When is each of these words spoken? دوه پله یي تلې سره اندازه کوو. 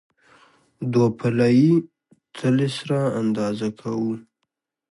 دوه 0.91 1.07
پله 1.19 1.47
یي 1.57 1.73
تلې 2.35 2.69
سره 2.77 2.99
اندازه 3.21 3.67
کوو. 3.79 4.13